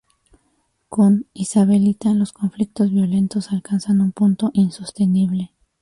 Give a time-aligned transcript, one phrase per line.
[0.89, 5.53] Con "Isabelita" los conflictos violentos alcanzan un punto insostenible.